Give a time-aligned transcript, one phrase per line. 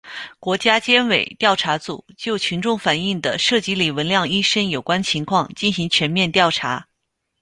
[0.39, 6.87] 国家监委调查组就群众反映的涉及李文亮医生有关情况进行全面调查